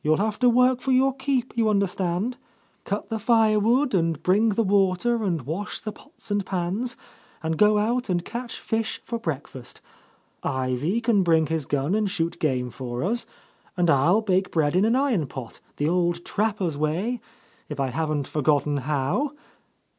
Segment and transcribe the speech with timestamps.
[0.00, 2.38] You'll have to work for your keep, you understand;
[2.86, 6.96] cut the firewood and bring the water and wash the pots and pans,
[7.42, 9.82] and go out and catch fish for breakfast.
[10.42, 13.26] Ivy can bring his gun and shoot game for us,
[13.76, 17.20] and I'll bake bread in an iron pot, the old trappers' way,
[17.68, 19.32] if I haven't forgotten how.